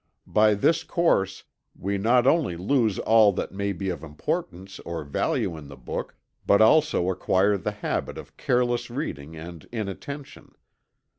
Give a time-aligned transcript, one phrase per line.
[0.25, 1.43] By this course
[1.77, 6.15] we not only lose all that may be of importance or value in the book,
[6.43, 10.55] but also acquire the habit of careless reading and inattention.